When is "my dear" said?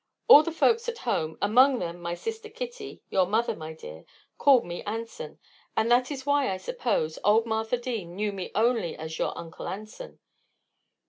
3.55-4.03